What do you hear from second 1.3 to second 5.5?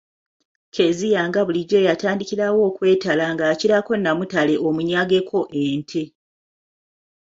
bulijjo yatandikirawo okwetala ng'akirako nnamutale omunyageko